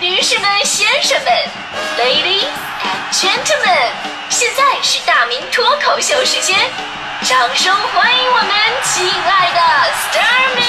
[0.00, 1.32] 女士们、先生们
[1.98, 2.46] ，Ladies
[2.84, 3.90] and Gentlemen，
[4.30, 6.56] 现在是大明脱口秀时间，
[7.22, 8.48] 掌声欢迎我们
[8.84, 10.62] 亲爱的 s t a r m y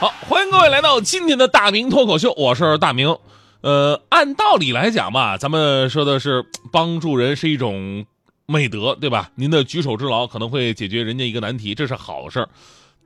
[0.00, 3.14] 好，欢迎各位来到今天的大明脱口秀，我是大明。
[3.60, 8.06] 呃，按道理来讲吧，咱们说的是帮助人是一种
[8.46, 9.28] 美德，对吧？
[9.34, 12.48] 您的举手之劳可能会解决人家一个难题，这是好事儿。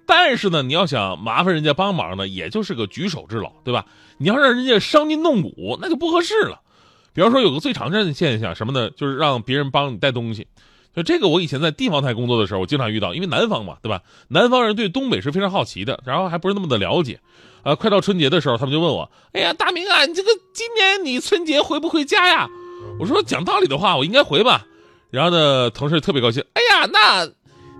[0.08, 3.84] 但是呢，你要想麻烦人家帮忙呢，也就是个举手之劳，对吧？
[4.16, 6.62] 你要让人家伤筋动骨，那就不合适了。
[7.12, 8.88] 比方说，有个最常见的现象什么呢？
[8.90, 10.46] 就是让别人帮你带东西。
[10.96, 14.00] 就这个，我以前在地方台工作的时候，我经常遇到，因为南方嘛，对吧？
[14.28, 17.20] 南方人对东北是非常好奇的，然后还不是那么的了解。
[17.64, 22.48] 呃，快到春节的时候，他们就问我：“哎呀，大明啊，你这个今年你春节回不回家呀？”
[22.98, 24.64] 我说：“讲道理的话，我应该回吧。”
[25.10, 27.26] 然后呢，同事特别高兴：“哎呀，那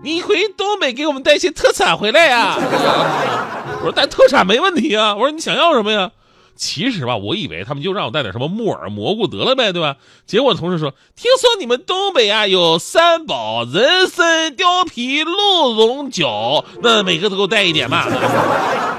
[0.02, 2.56] 你回东北给我们带些特产回来呀？”
[3.80, 6.10] 我说：“带特产没问题啊。”我说：“你想要什么呀？”
[6.56, 9.94] 其实吧，我以为他们就让我带点什么木耳、蘑菇得了呗，对吧？
[10.26, 18.08] 结果同事说：“听说你们东北啊有三宝：人参、貂皮、鹿茸酒，那每个都给我带一点吧。”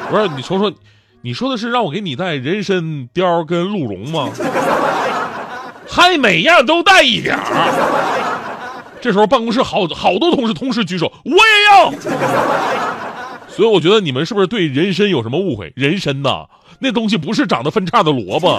[0.10, 0.74] 我说：“你瞅瞅，
[1.22, 4.30] 你说的是让我给你带人参、貂跟鹿茸吗？
[5.86, 7.44] 还每样都带一点儿。”
[9.02, 11.38] 这时候办公室好好多同事同时举手，我也
[11.72, 11.92] 要。
[13.50, 15.74] 所以我觉得你们是不是对人参有什么误会？
[15.76, 16.46] 人参呐。
[16.82, 18.58] 那东西不是长得分叉的萝卜，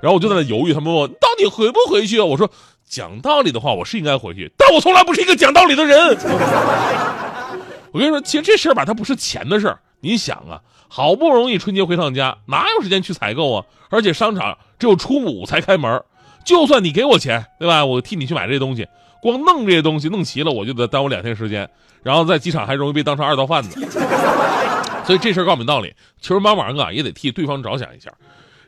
[0.00, 2.24] 然后我就在那犹豫，他们问我到底回不回去啊？
[2.24, 2.50] 我说
[2.88, 6.16] 讲道理的话，我是应该回去，但我从来不是一个讲道理的人。
[7.92, 9.78] 我跟你说，其实这事儿吧，它不是钱的事儿。
[10.00, 13.64] 你想啊，好不容易春节回趟家，哪有时间去采购啊？
[13.90, 16.02] 而且商场只有初五才开门，
[16.44, 17.84] 就算你给我钱，对吧？
[17.84, 18.86] 我替你去买这些东西，
[19.20, 21.68] 光弄这些东西弄齐了，我就得耽误两天时间，
[22.02, 23.80] 然后在机场还容易被当成二道贩子。
[25.04, 28.12] 所以这事儿告诉你道理，求人帮忙啊，也得替对方着想一下。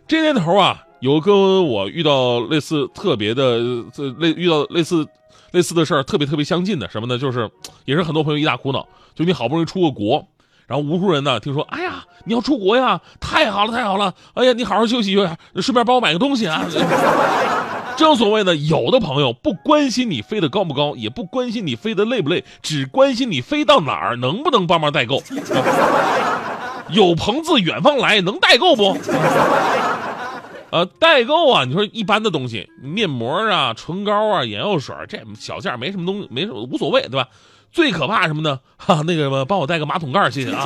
[0.06, 3.60] 这年头啊，有跟我遇到类似特别的，
[3.92, 5.06] 这类遇到类似
[5.52, 7.16] 类似的事儿，特别特别相近的什么呢？
[7.16, 7.48] 就是
[7.84, 10.26] 也是很多朋友一大苦恼，就你好不容易出个国，
[10.66, 16.64] 然后无数人呢听说，哎呀，你要出国呀，太好了，太好了，哎呀，你好好休息休息，顺便帮我买个东西啊。
[17.96, 25.22] 正所谓呢，有的朋友不关心你飞得高不高，也不关心你飞得累不累，只关心你飞到哪儿能不能帮忙代购。
[26.90, 28.98] 有朋自远方来，能代购不？
[30.70, 37.28] 呃，代购啊，你说一般的东西，面膜啊、唇膏啊、眼药水，这小件没什么东西，没什么无所谓，对吧？
[37.74, 38.60] 最可怕什么呢？
[38.78, 40.64] 哈，那个什么，帮我带个马桶盖，谢谢啊。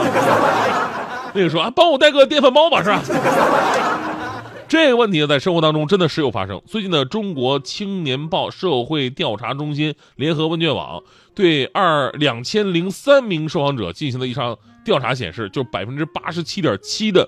[1.35, 3.03] 那个说啊，帮我带个电饭煲吧，是吧？
[4.69, 6.61] 这个问题，在生活当中真的时有发生。
[6.67, 11.03] 最近的中国青年报社会调查中心联合问卷网
[11.35, 17.27] 对二两千零三名受访者进行的一场调查显示，就百分之八十七点七的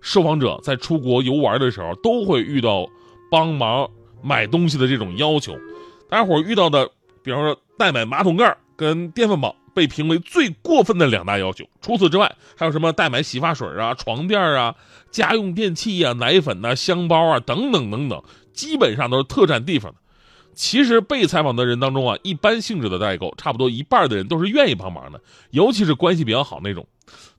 [0.00, 2.86] 受访者在出国游玩的时候都会遇到
[3.32, 3.88] 帮忙
[4.22, 5.56] 买东西的这种要求。
[6.08, 6.88] 大家伙遇到的，
[7.24, 9.56] 比方说代买马桶盖跟电饭煲。
[9.76, 11.66] 被评为最过分的两大要求。
[11.82, 14.74] 除此之外，还有什么代买洗发水啊、床垫啊、
[15.10, 18.22] 家用电器啊、奶粉呐、香包啊等等等等，
[18.54, 19.98] 基本上都是特占地方的。
[20.54, 25.20] 其实被采访的人当中啊，一般性质的代购，差不多一半的人都是愿意帮忙的，
[25.50, 26.86] 尤其是关系比较好那种。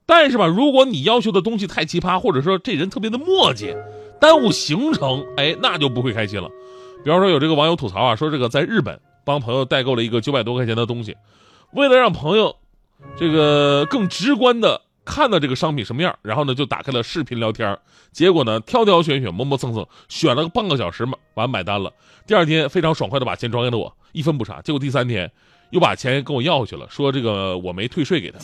[0.06, 3.76] 但是吧，如果你要求的东西太奇葩，或者说这人特别的磨叽，
[4.22, 6.48] 耽误行程，哎，那就不会开心了。
[7.04, 11.18] 比方说，有这个网友吐槽啊，说这个在日本帮朋友代购了一个九百多块钱的东西。
[11.74, 12.56] 为了让朋友，
[13.18, 17.78] 这个更直观的看到这个商品什么样，然后呢就打开了视频聊天，
[18.14, 21.92] 结果呢挑挑选选磨磨蹭蹭选了个半个小时嘛，完买单了。
[22.26, 24.62] 第二天非常爽快的把钱转给了我，一分不差。
[24.62, 25.30] 结果第三天
[25.72, 28.40] 又把钱跟我要回去了，说这个我没退税给他。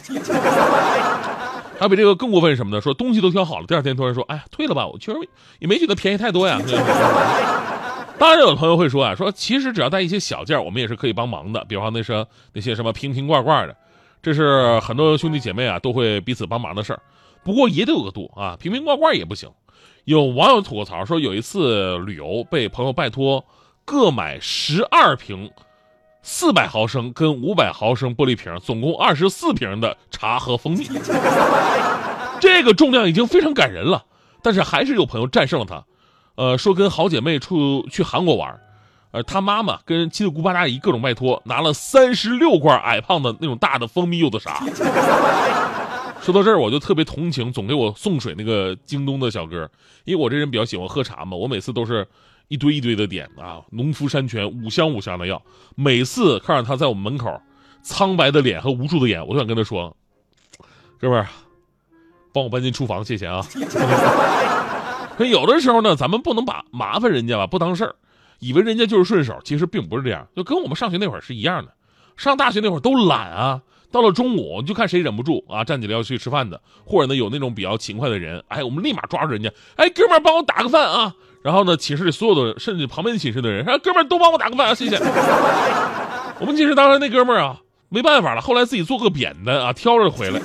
[1.79, 2.81] 还比这个更过分什么呢？
[2.81, 5.19] 说东西都挑好了，第二天突然说，哎呀退了吧，我确实
[5.59, 6.59] 也没觉得便宜太多呀。
[8.23, 11.65] 当然，有朋友会说啊，说其实只要带一些小件，我们也是可以帮忙的。
[11.65, 13.75] 比方那些那些什么瓶瓶罐罐的，
[14.21, 17.01] 这是很多兄弟姐妹啊都会彼此帮忙的事儿。
[17.43, 19.51] 不过也得有个度啊，瓶瓶罐罐也不行。
[20.05, 23.43] 有网友吐过槽说，有一次旅游被朋友拜托
[23.83, 25.51] 各买十二瓶
[26.21, 30.87] 四百毫升跟五百毫升玻璃瓶，总共二十四瓶的茶和蜂蜜。
[32.39, 34.05] 这个重量已经非常感人了，
[34.41, 35.83] 但是还是有朋友战胜了他。
[36.35, 38.59] 呃，说跟好姐妹出去韩国玩，
[39.11, 44.65] 呃，他妈妈跟七大姑八大姨各种拜托，拿了三十六罐矮胖的那种大的蜂蜜柚子茶。
[46.23, 49.69] 说到这儿，我就特别同情总给我送水那个京东的小哥，
[50.05, 52.07] 因为我这人比较喜欢喝茶嘛，我每次都是
[52.47, 55.41] 一堆一堆的点啊，农夫山泉五香五香的要。
[55.75, 57.41] 每次看着他在我们门口
[57.81, 59.93] 苍白的脸和无助的眼，我都想跟他说，
[60.97, 61.27] 哥们儿，
[62.33, 63.45] 帮我搬进厨房，谢谢啊。
[65.17, 67.95] 可有的时候呢，咱们不能把麻烦人家吧不当事儿，
[68.39, 70.27] 以为人家就是顺手，其实并不是这样。
[70.35, 71.71] 就跟我们上学那会儿是一样的，
[72.17, 73.61] 上大学那会儿都懒啊，
[73.91, 81.13] 到了中午就看谁忍不住啊，站起来要去吃饭的，或者呢有那种比较勤快的人，哎，我们立马抓住人家，哎，哥们儿帮我打个饭啊。
[81.43, 84.97] 然后呢，寝室里所有的，甚至旁边寝室的人，说哥们儿都帮我打个饭啊，谢谢。
[86.39, 90.39] 我们寝室当时那哥们儿啊，没办法了，后来自己做个扁担啊，挑着回来，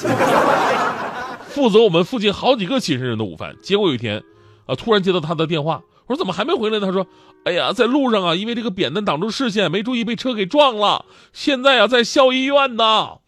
[1.49, 3.55] 负责我们附近好几个寝室人的午饭。
[3.62, 4.20] 结果有一天，
[4.69, 6.87] 啊，突然接到他的电话，我说怎么还没回来呢？
[6.87, 7.05] 他说，
[7.44, 13.19] 哎呀，在路上啊，因为这个扁担挡住视线，没注意被车给撞了，现在啊在校医院呢。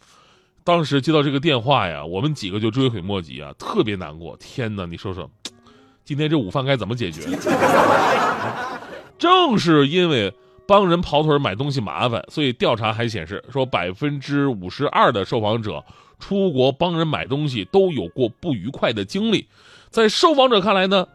[0.63, 4.37] 当时接到这个电话呀，我们几个就追悔莫及啊，特别难过。
[4.37, 5.29] 天哪，你说说。
[6.03, 7.23] 今天这午饭该怎么解决？
[9.17, 10.35] 正是因为
[10.67, 15.85] 帮人跑腿买东西麻烦，所以调查还显示说，百分之五十二的受访者
[16.19, 19.47] 出国帮人买东西都有过不愉快的经历。
[19.91, 21.07] 在受访者看来呢，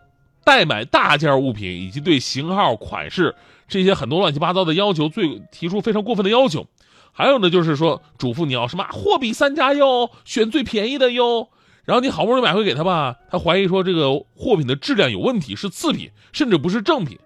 [0.45, 3.35] 代买大件物品以及对型号、款式
[3.67, 6.67] 这些很多乱七八糟的要求，最提出非常过分的要求。
[7.11, 11.49] 还有呢，就是说嘱咐你要什么货比三家哟，选最便宜的哟。
[11.83, 17.19] 然后你好不容易买回给他吧，他怀疑说这个货品的质量有问题，是次品，甚至不是正品。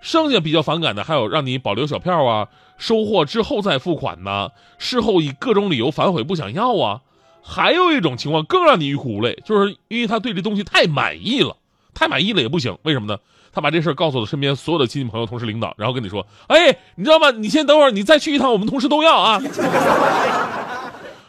[0.00, 2.48] 剩下比较反感的还有让你保留小票啊，
[2.78, 7.02] 收货之后再付款呐，事后以各种理由反悔不想要啊。
[7.42, 11.56] 还有一种情况更让你欲哭无泪，就是因为他对这东西太满意了，
[12.00, 12.78] 太满意了也不行。
[12.84, 13.18] 为什么呢？
[13.52, 17.30] 他把这事告诉了身边所有的亲戚朋友、同事、领导，然后跟你说：“哎，你知道吗？
[17.30, 19.38] 你先等会儿，你再去一趟，我们同事都要啊。”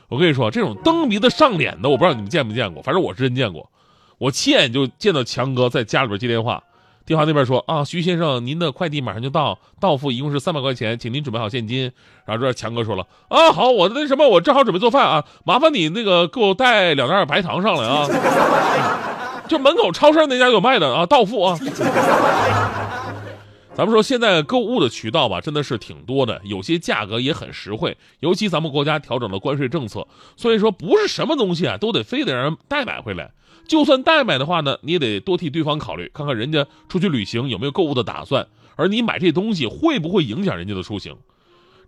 [0.08, 3.70] 我跟你说，这种蹬鼻子上脸的，我不知道你们见没见过，反正我是真见过。
[4.18, 6.64] 我亲眼就见到强哥在家里边接电话，
[7.06, 11.92] 电话那边说啊，徐先生，您的快递马上就到，到付一共是三百块钱，请您准备好现金。
[12.26, 18.08] 然后这强哥说了啊，好，我那什么，我正好准备做饭啊，麻烦你那个给我带两袋白糖上来啊，
[19.52, 21.60] 就门口超市那家有卖的啊，到付啊。
[23.76, 27.98] 咱们说现在购物的渠道吧，真的是挺多的，有些价格也很实惠。
[28.22, 30.08] 尤其咱们国家调整了关税政策，
[30.38, 33.32] 所以说不是什么东西啊都得非得让人代买回来。
[33.68, 41.18] 就算代买的话呢，你也得多替对方考虑，看看人家出去旅行有没有购物的打算，而你买这东西会不会影响人家的出行。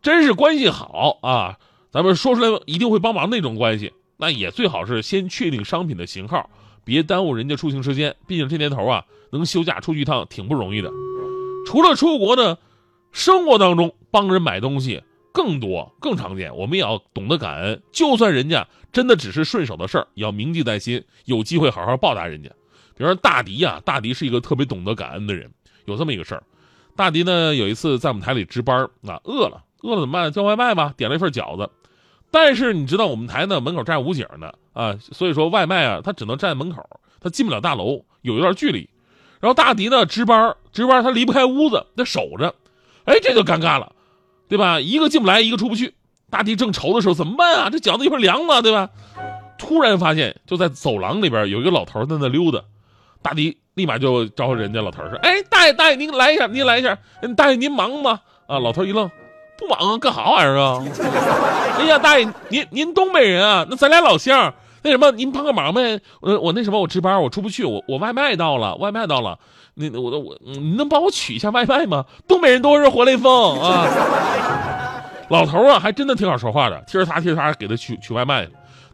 [0.01, 1.57] 真是关系好啊，
[1.92, 6.50] 咱们说出来一定会帮忙那种关系，那也最好是先确定商品的型号，
[6.84, 8.16] 别耽误人家出行时间。
[8.28, 10.92] 毕竟这年头啊，能休假出去一趟挺不容易的。
[11.66, 12.58] 除了出国呢，
[13.12, 15.02] 生活当中帮人买东西
[15.32, 16.56] 更多更常见。
[16.56, 22.50] 我们也要懂得感恩，就算人家真的只是顺手的事儿，也要铭记在心，有机会好好报答人家。
[22.96, 25.50] 比如说大迪呀，大迪是一个特别懂得感恩的人。
[25.86, 26.44] 有这么一个事儿，
[26.96, 30.32] 大迪呢有一次在我们台里值班，啊饿了，饿了怎么办？
[30.32, 31.70] 叫外卖吧，点了一份饺子。
[32.30, 36.84] 但是你知道我们台呢门口站武警呢啊，所以说外卖啊他只能站在门口，
[37.22, 38.90] 他进不了大楼，有一段距离。
[39.40, 42.56] 然后大迪呢值班，值班他离不开屋子，得守着，
[43.06, 43.92] 哎，这就尴尬了，
[44.48, 44.80] 对吧？
[44.80, 45.94] 一个进不来，一个出不去。
[46.30, 47.70] 大迪正愁的时候，怎么办啊？
[47.70, 48.90] 这饺子一会儿凉了，对吧？
[49.58, 52.60] 突然发现就在走廊里边有一个老头在那溜达，
[53.22, 56.98] 大迪立马就招呼人家老头说：“哎，大爷大爷，您来一下，您来一下。
[57.36, 59.10] 大爷您忙吗？”啊，老头一愣，
[59.58, 60.84] 不忙啊，干啥玩意儿啊？
[61.80, 63.66] 哎呀，大爷您您东北人啊？
[63.70, 64.54] 那咱俩老乡。
[64.84, 66.00] 那什么，您帮个忙呗？
[66.20, 69.40] 我我那什么，我值班，我出不去，我我外卖到了，外卖到了，
[69.75, 72.06] 那我我你能帮我取一下外卖吗？
[72.28, 73.88] 东北人都是活雷锋啊！
[75.30, 78.48] 老头啊，还真的挺好说话的，踢着他踢着他给他取取外卖，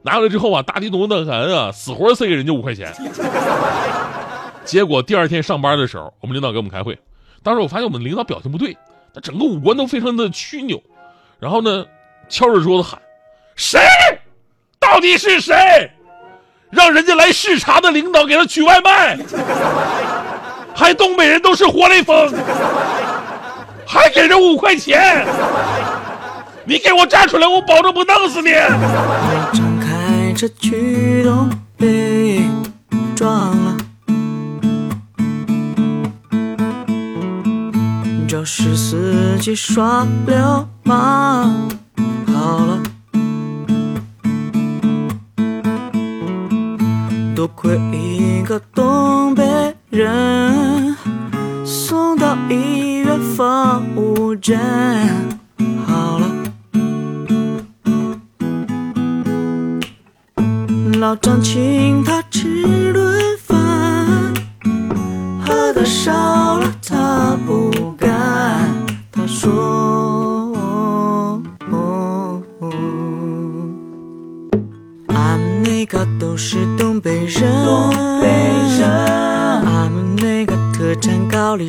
[0.03, 2.93] 拿回来之后啊，大地懂得很啊，死活塞给人家五块钱。
[4.63, 6.97] 结果第二天上班的时候，我们领导给我们开会，
[7.41, 8.77] 当时我发现我们领导表情不对，
[9.11, 10.79] 他整个五官都非常的曲扭，
[11.39, 11.83] 然后呢，
[12.29, 13.01] 敲着桌子喊
[13.57, 13.79] ：“谁？”
[14.91, 15.55] 到底是谁
[16.71, 19.17] 让人家来视察的领导给他取外卖？
[20.75, 22.33] 还东北人都是活雷锋，
[23.85, 25.25] 还给人五块钱？
[26.65, 28.51] 你给我站出来，我保证不弄死你！
[29.53, 32.41] 张开这驱动被
[33.15, 33.77] 撞了，
[38.27, 41.69] 就是司机耍流氓。
[42.27, 42.79] 好了。
[47.39, 50.93] 多亏一个东北人
[51.65, 54.59] 送到医院放五针，
[55.87, 56.29] 好了。
[60.99, 64.33] 老张请他吃顿饭，
[65.47, 68.69] 喝的少了他不干，
[69.13, 70.51] 他说
[75.07, 76.55] ：“俺那个都。”是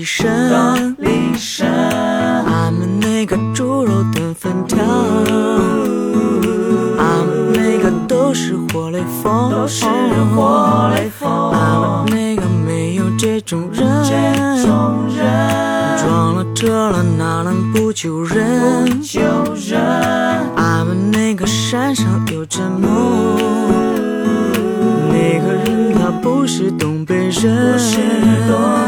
[0.05, 1.69] 产高丽参，高丽参，
[2.45, 4.79] 俺们那个猪肉炖粉条，
[6.99, 9.85] 俺们那个都是活雷锋，都是
[10.35, 14.11] 活雷锋，俺们那个没有这种人，这
[14.67, 19.01] 种人撞了车了哪能不救人？
[19.03, 19.21] 救
[19.55, 19.81] 人，
[20.57, 23.37] 俺们那个山上有阵梦，
[25.09, 28.80] 那个人他不是东北人，不是东北人。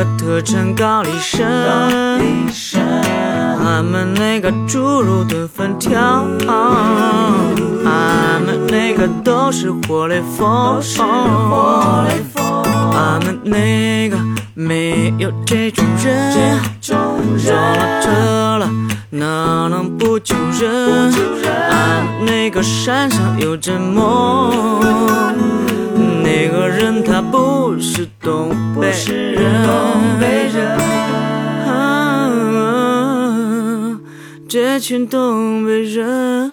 [0.00, 1.46] 个特产高丽参，
[3.62, 6.24] 俺们那个猪肉炖粉条，
[7.84, 12.62] 俺们那个都是活雷锋，都是活雷锋，
[12.94, 14.16] 俺们那个
[14.54, 16.32] 没有这种人，
[16.80, 18.70] 这种撞了人车了
[19.10, 21.12] 哪能不救人？
[21.12, 24.80] 救人俺们那个山上有阵梦，
[26.22, 28.08] 那个人他不是
[28.92, 30.78] 是人，东北人。
[31.66, 32.30] 啊
[34.48, 36.52] 这群东北人。